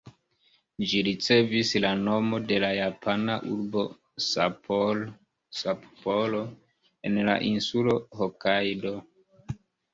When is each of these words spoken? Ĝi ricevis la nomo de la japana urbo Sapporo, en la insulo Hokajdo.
Ĝi 0.91 1.01
ricevis 1.07 1.73
la 1.83 1.91
nomo 2.07 2.39
de 2.51 2.57
la 2.63 2.71
japana 2.77 3.35
urbo 3.57 3.85
Sapporo, 4.29 6.43
en 7.13 7.23
la 7.31 7.39
insulo 7.53 7.99
Hokajdo. 8.25 8.99